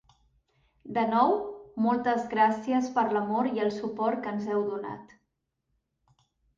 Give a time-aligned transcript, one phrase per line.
[0.95, 1.33] De nou,
[1.87, 5.19] moltes gràcies per l'amor i el suport que ens heu donat.